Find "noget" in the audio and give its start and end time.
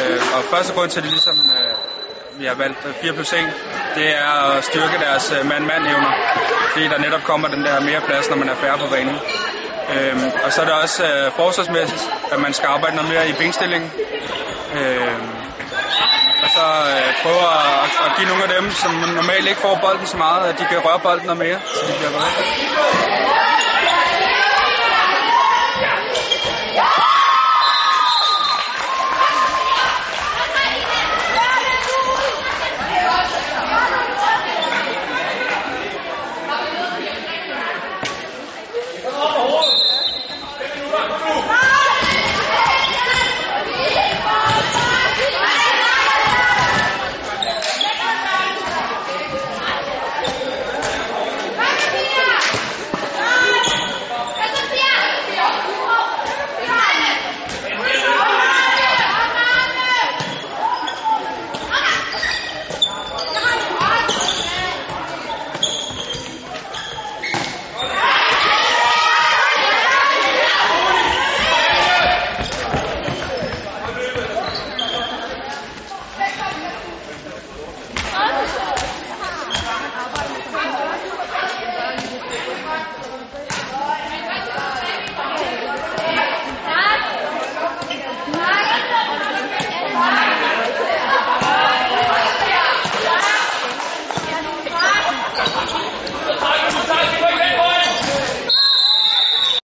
12.96-13.10, 21.30-21.40